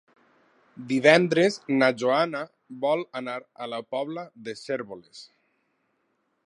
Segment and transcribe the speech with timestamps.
[0.91, 2.41] Divendres na Joana
[2.87, 5.25] vol anar a la Pobla de Cérvoles.